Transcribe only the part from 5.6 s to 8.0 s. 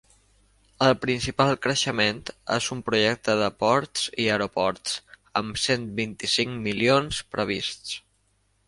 cent vint-i-cinc milions prevists.